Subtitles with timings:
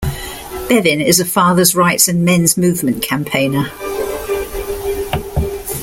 [0.67, 3.69] Bevin is a fathers' rights and Men's movement campaigner.